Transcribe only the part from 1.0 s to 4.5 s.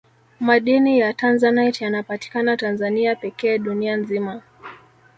tanzanite yanapatikana tanzania pekee dunia nzima